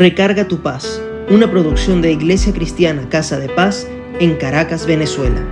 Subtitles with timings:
[0.00, 3.86] Recarga tu paz, una producción de Iglesia Cristiana Casa de Paz
[4.18, 5.46] en Caracas, Venezuela.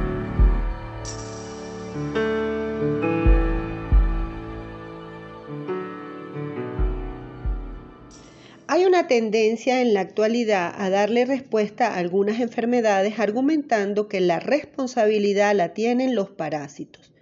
[8.69, 14.41] Hay una tendencia en la actualidad a darle respuesta a algunas enfermedades argumentando que la
[14.41, 17.13] responsabilidad la tienen los parásitos.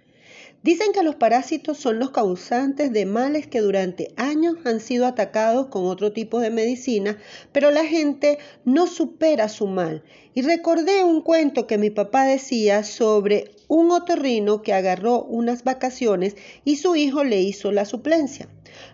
[0.63, 5.67] Dicen que los parásitos son los causantes de males que durante años han sido atacados
[5.67, 7.17] con otro tipo de medicina,
[7.51, 10.03] pero la gente no supera su mal.
[10.33, 16.35] Y recordé un cuento que mi papá decía sobre un otorrino que agarró unas vacaciones
[16.65, 18.49] y su hijo le hizo la suplencia.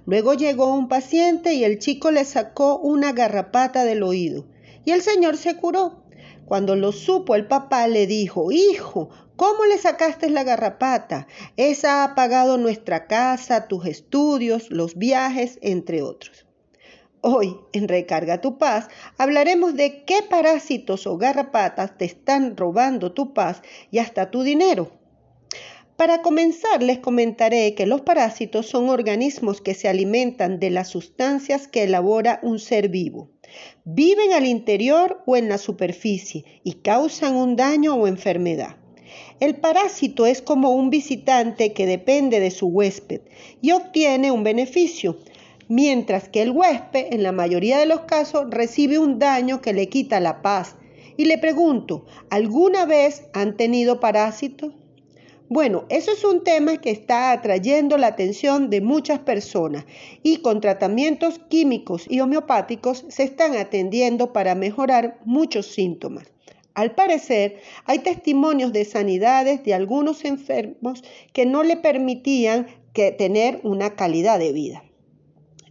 [0.05, 4.45] Luego llegó un paciente y el chico le sacó una garrapata del oído.
[4.85, 6.02] Y el señor se curó.
[6.45, 11.27] Cuando lo supo el papá le dijo, Hijo, ¿cómo le sacaste la garrapata?
[11.57, 16.45] Esa ha pagado nuestra casa, tus estudios, los viajes, entre otros.
[17.21, 23.33] Hoy, en Recarga tu Paz, hablaremos de qué parásitos o garrapatas te están robando tu
[23.33, 24.91] paz y hasta tu dinero.
[25.95, 31.69] Para comenzar, les comentaré que los parásitos son organismos que se alimentan de las sustancias
[31.69, 33.30] que elabora un ser vivo.
[33.85, 38.77] Viven al interior o en la superficie y causan un daño o enfermedad.
[39.39, 43.21] El parásito es como un visitante que depende de su huésped
[43.61, 45.17] y obtiene un beneficio,
[45.67, 49.89] mientras que el huésped en la mayoría de los casos recibe un daño que le
[49.89, 50.75] quita la paz.
[51.15, 54.73] Y le pregunto, ¿alguna vez han tenido parásitos?
[55.53, 59.85] Bueno, eso es un tema que está atrayendo la atención de muchas personas
[60.23, 66.25] y con tratamientos químicos y homeopáticos se están atendiendo para mejorar muchos síntomas.
[66.73, 73.59] Al parecer, hay testimonios de sanidades de algunos enfermos que no le permitían que tener
[73.61, 74.83] una calidad de vida.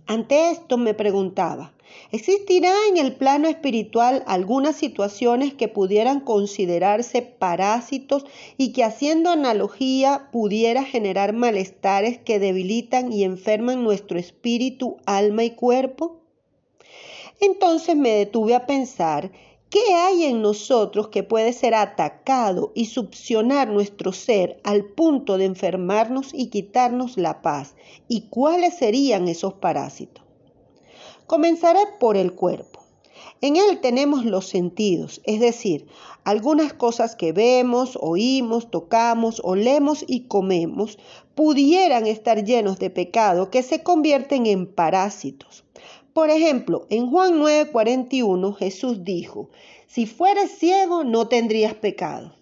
[0.07, 1.72] Ante esto me preguntaba,
[2.11, 8.25] ¿existirá en el plano espiritual algunas situaciones que pudieran considerarse parásitos
[8.57, 15.51] y que haciendo analogía pudiera generar malestares que debilitan y enferman nuestro espíritu, alma y
[15.51, 16.21] cuerpo?
[17.41, 19.31] Entonces me detuve a pensar
[19.73, 25.47] ¿Qué hay en nosotros que puede ser atacado y succionar nuestro ser al punto de
[25.47, 27.75] enfermarnos y quitarnos la paz?
[28.07, 30.22] ¿Y cuáles serían esos parásitos?
[31.33, 32.85] Comenzaré por el cuerpo.
[33.41, 35.87] En él tenemos los sentidos, es decir,
[36.25, 40.99] algunas cosas que vemos, oímos, tocamos, olemos y comemos
[41.35, 45.65] pudieran estar llenos de pecado que se convierten en parásitos.
[46.13, 49.49] Por ejemplo, en Juan 9:41 Jesús dijo,
[49.87, 52.35] si fueres ciego no tendrías pecado.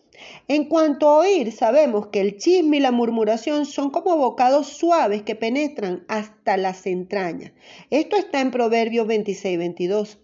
[0.48, 5.22] En cuanto a oír, sabemos que el chisme y la murmuración son como bocados suaves
[5.22, 7.52] que penetran hasta las entrañas.
[7.90, 10.18] Esto está en Proverbios 26, 22.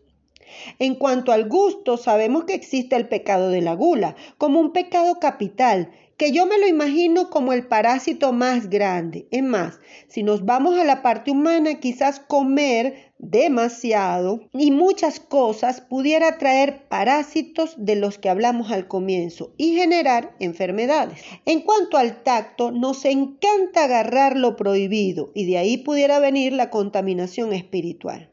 [0.79, 5.19] En cuanto al gusto, sabemos que existe el pecado de la gula, como un pecado
[5.19, 9.27] capital, que yo me lo imagino como el parásito más grande.
[9.31, 15.81] Es más, si nos vamos a la parte humana, quizás comer demasiado y muchas cosas
[15.81, 21.21] pudiera traer parásitos de los que hablamos al comienzo y generar enfermedades.
[21.45, 26.71] En cuanto al tacto, nos encanta agarrar lo prohibido y de ahí pudiera venir la
[26.71, 28.31] contaminación espiritual.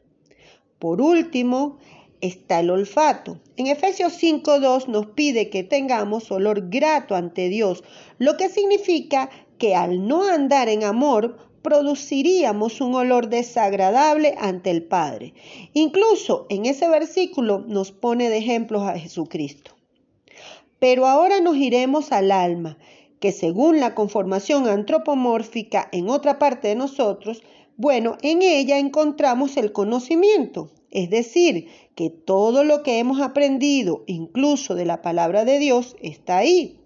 [0.78, 1.78] Por último,
[2.20, 3.40] está el olfato.
[3.56, 7.84] En Efesios 5.2 nos pide que tengamos olor grato ante Dios,
[8.18, 14.82] lo que significa que al no andar en amor, produciríamos un olor desagradable ante el
[14.82, 15.32] Padre.
[15.72, 19.72] Incluso en ese versículo nos pone de ejemplos a Jesucristo.
[20.78, 22.76] Pero ahora nos iremos al alma,
[23.18, 27.42] que según la conformación antropomórfica en otra parte de nosotros,
[27.78, 34.74] bueno, en ella encontramos el conocimiento, es decir, que todo lo que hemos aprendido, incluso
[34.74, 36.78] de la palabra de Dios, está ahí.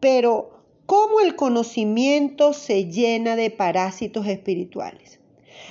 [0.00, 5.20] Pero, ¿cómo el conocimiento se llena de parásitos espirituales?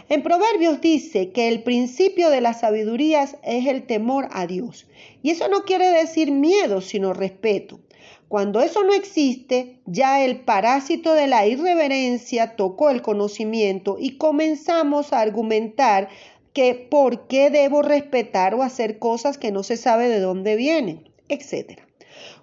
[0.09, 4.87] En Proverbios dice que el principio de las sabidurías es el temor a Dios.
[5.21, 7.81] Y eso no quiere decir miedo, sino respeto.
[8.29, 15.13] Cuando eso no existe, ya el parásito de la irreverencia tocó el conocimiento y comenzamos
[15.13, 16.09] a argumentar
[16.57, 21.07] que por qué debo respetar o hacer cosas que no se sabe de dónde vienen,
[21.29, 21.81] etc.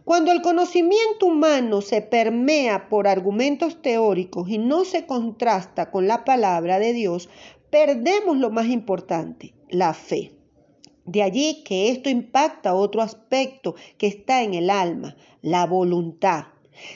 [0.05, 6.25] Cuando el conocimiento humano se permea por argumentos teóricos y no se contrasta con la
[6.25, 7.29] palabra de Dios,
[7.71, 10.31] perdemos lo más importante, la fe.
[11.05, 16.45] De allí que esto impacta otro aspecto que está en el alma, la voluntad.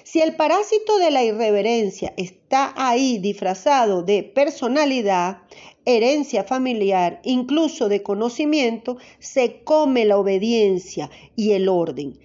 [0.04, 5.42] Si el parásito de la irreverencia está ahí disfrazado de personalidad,
[5.84, 12.19] herencia familiar, incluso de conocimiento, se come la obediencia y el orden.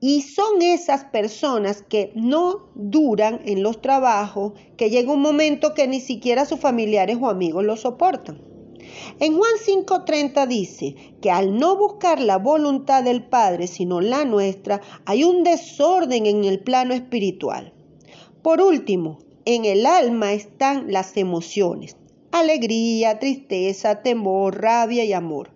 [0.00, 5.86] Y son esas personas que no duran en los trabajos, que llega un momento que
[5.86, 8.51] ni siquiera sus familiares o amigos lo soportan.
[9.20, 14.80] En Juan 5:30 dice que al no buscar la voluntad del Padre, sino la nuestra,
[15.04, 17.72] hay un desorden en el plano espiritual.
[18.42, 21.96] Por último, en el alma están las emociones,
[22.32, 25.50] alegría, tristeza, temor, rabia y amor.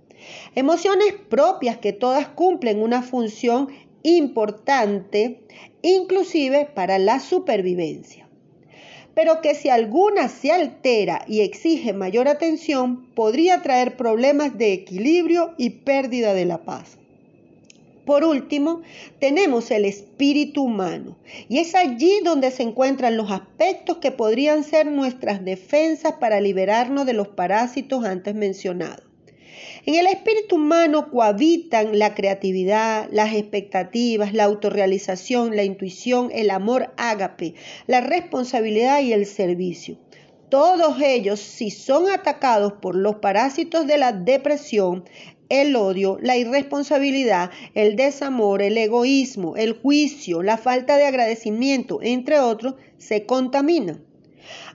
[0.54, 3.68] Emociones propias que todas cumplen una función
[4.02, 5.42] importante,
[5.82, 8.25] inclusive para la supervivencia.
[9.16, 15.54] Pero que si alguna se altera y exige mayor atención, podría traer problemas de equilibrio
[15.56, 16.98] y pérdida de la paz.
[18.04, 18.82] Por último,
[19.18, 21.16] tenemos el espíritu humano
[21.48, 27.06] y es allí donde se encuentran los aspectos que podrían ser nuestras defensas para liberarnos
[27.06, 29.05] de los parásitos antes mencionados.
[29.84, 36.92] En el espíritu humano cohabitan la creatividad, las expectativas, la autorrealización, la intuición, el amor
[36.96, 37.54] ágape,
[37.86, 39.98] la responsabilidad y el servicio.
[40.48, 45.04] Todos ellos, si son atacados por los parásitos de la depresión,
[45.48, 52.38] el odio, la irresponsabilidad, el desamor, el egoísmo, el juicio, la falta de agradecimiento, entre
[52.38, 54.05] otros, se contaminan.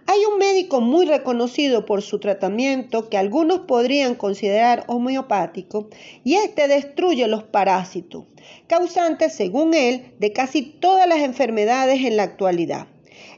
[0.08, 5.90] Hay un médico muy reconocido por su tratamiento que algunos podrían considerar homeopático
[6.24, 8.26] y este destruye los parásitos,
[8.68, 12.88] causantes, según él, de casi todas las enfermedades en la actualidad.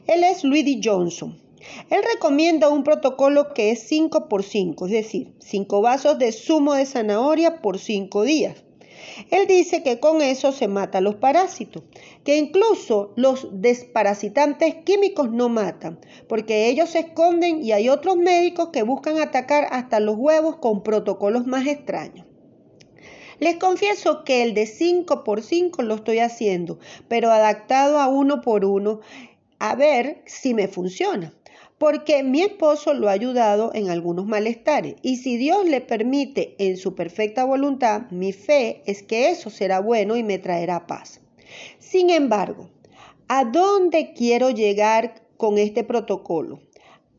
[0.06, 1.38] Él es Luigi Johnson.
[1.90, 6.74] Él recomienda un protocolo que es 5 por 5, es decir, 5 vasos de zumo
[6.74, 8.64] de zanahoria por 5 días.
[9.30, 11.82] Él dice que con eso se mata los parásitos,
[12.24, 15.98] que incluso los desparasitantes químicos no matan,
[16.28, 20.82] porque ellos se esconden y hay otros médicos que buscan atacar hasta los huevos con
[20.82, 22.26] protocolos más extraños.
[23.40, 26.78] Les confieso que el de 5 por 5 lo estoy haciendo,
[27.08, 29.00] pero adaptado a uno por uno,
[29.58, 31.32] a ver si me funciona
[31.84, 34.94] porque mi esposo lo ha ayudado en algunos malestares.
[35.02, 39.80] Y si Dios le permite en su perfecta voluntad, mi fe es que eso será
[39.80, 41.20] bueno y me traerá paz.
[41.78, 42.70] Sin embargo,
[43.28, 46.58] ¿a dónde quiero llegar con este protocolo?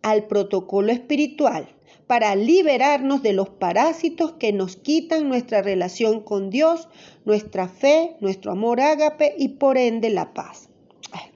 [0.02, 1.70] Al protocolo espiritual
[2.08, 6.90] para liberarnos de los parásitos que nos quitan nuestra relación con Dios,
[7.24, 10.70] nuestra fe, nuestro amor ágape y por ende la paz.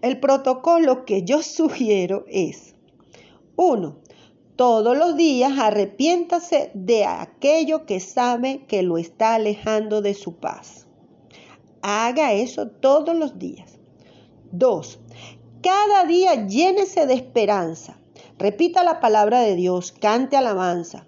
[0.01, 2.73] El protocolo que yo sugiero es
[3.61, 3.93] 1.
[4.55, 10.87] Todos los días arrepiéntase de aquello que sabe que lo está alejando de su paz.
[11.81, 13.77] Haga eso todos los días.
[14.53, 14.99] 2.
[15.61, 17.99] Cada día llénese de esperanza.
[18.37, 21.05] Repita la palabra de Dios, cante alabanza.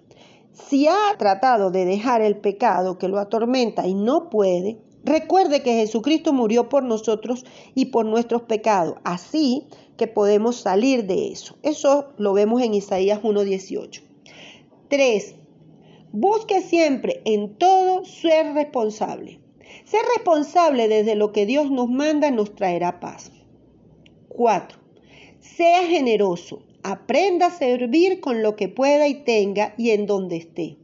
[0.52, 5.74] Si ha tratado de dejar el pecado que lo atormenta y no puede, recuerde que
[5.74, 7.44] Jesucristo murió por nosotros
[7.74, 8.96] y por nuestros pecados.
[9.04, 9.66] Así
[9.96, 11.56] que podemos salir de eso.
[11.62, 14.02] Eso lo vemos en Isaías 1.18.
[14.88, 15.34] 3.
[16.12, 19.40] Busque siempre en todo ser responsable.
[19.84, 23.32] Ser responsable desde lo que Dios nos manda nos traerá paz.
[24.28, 24.78] 4.
[25.40, 26.62] Sea generoso.
[26.82, 30.76] Aprenda a servir con lo que pueda y tenga y en donde esté.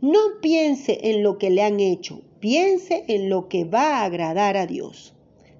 [0.00, 4.58] No piense en lo que le han hecho, piense en lo que va a agradar
[4.58, 5.14] a Dios.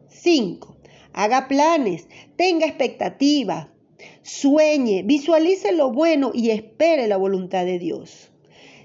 [0.09, 0.77] 5
[1.15, 3.69] haga planes, tenga expectativas,
[4.21, 8.31] sueñe, visualice lo bueno y espere la voluntad de Dios.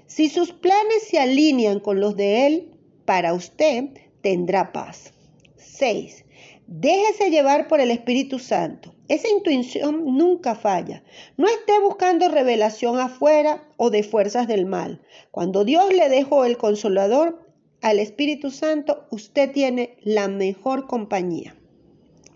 [0.06, 2.70] Si sus planes se alinean con los de Él,
[3.04, 3.90] para usted
[4.22, 5.12] tendrá paz.
[5.56, 6.24] 6.
[6.68, 8.94] Déjese llevar por el Espíritu Santo.
[9.08, 11.02] Esa intuición nunca falla.
[11.36, 15.02] No esté buscando revelación afuera o de fuerzas del mal.
[15.30, 17.49] Cuando Dios le dejó el consolador
[17.82, 21.56] al Espíritu Santo, usted tiene la mejor compañía.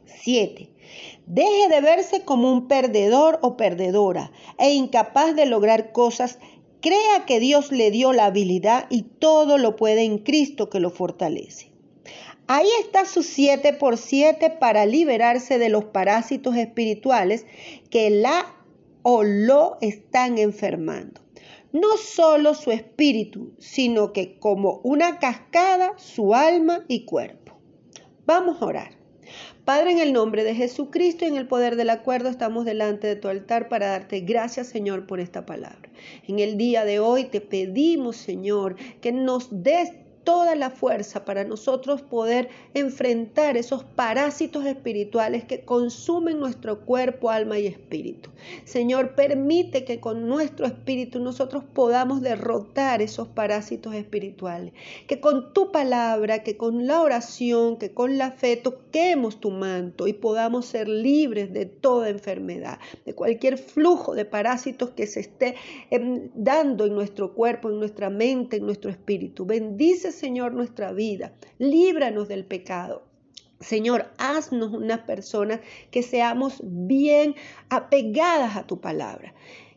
[0.07, 0.71] 7.
[1.27, 6.39] Deje de verse como un perdedor o perdedora e incapaz de lograr cosas.
[6.81, 10.91] Crea que Dios le dio la habilidad y todo lo puede en Cristo que lo
[10.91, 11.73] fortalece.
[12.47, 17.47] Ahí está su 7 por 7 para liberarse de los parásitos espirituales
[17.91, 18.55] que la
[19.03, 21.24] o lo están enfermando.
[21.75, 27.59] No solo su espíritu, sino que como una cascada su alma y cuerpo.
[28.26, 28.90] Vamos a orar.
[29.64, 33.16] Padre, en el nombre de Jesucristo y en el poder del acuerdo, estamos delante de
[33.16, 35.90] tu altar para darte gracias, Señor, por esta palabra.
[36.28, 39.90] En el día de hoy te pedimos, Señor, que nos des
[40.25, 47.59] toda la fuerza para nosotros poder enfrentar esos parásitos espirituales que consumen nuestro cuerpo, alma
[47.59, 48.31] y espíritu.
[48.64, 54.73] Señor, permite que con nuestro espíritu nosotros podamos derrotar esos parásitos espirituales.
[55.07, 60.07] Que con tu palabra, que con la oración, que con la fe toquemos tu manto
[60.07, 65.54] y podamos ser libres de toda enfermedad, de cualquier flujo de parásitos que se esté
[65.90, 69.45] em, dando en nuestro cuerpo, en nuestra mente, en nuestro espíritu.
[69.45, 71.33] Bendice, Señor, nuestra vida.
[71.59, 73.02] Líbranos del pecado.
[73.61, 77.35] Señor, haznos unas personas que seamos bien
[77.71, 79.35] apegadas a tu palabra.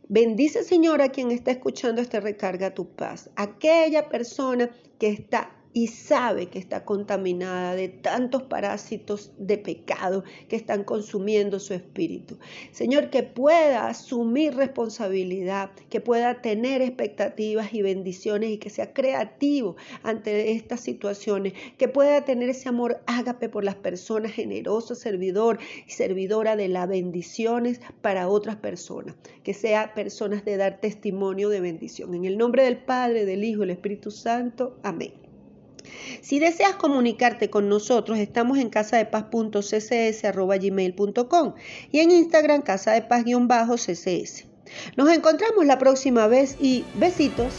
[0.10, 3.30] Bendice, Señor, a quien está escuchando este recarga tu paz.
[3.36, 10.56] Aquella persona que está y sabe que está contaminada de tantos parásitos de pecado que
[10.56, 12.40] están consumiendo su espíritu.
[12.72, 19.76] Señor, que pueda asumir responsabilidad, que pueda tener expectativas y bendiciones y que sea creativo
[20.02, 25.92] ante estas situaciones, que pueda tener ese amor ágape por las personas, generoso, servidor y
[25.92, 32.16] servidora de las bendiciones para otras personas, que sea personas de dar testimonio de bendición.
[32.16, 34.80] En el nombre del Padre, del Hijo y del Espíritu Santo.
[34.82, 35.27] Amén.
[36.22, 41.54] Si deseas comunicarte con nosotros, estamos en casadepaz.ccs.gmail.com
[41.92, 44.46] y en Instagram casadepaz-ccs.
[44.96, 47.54] Nos encontramos la próxima vez y besitos.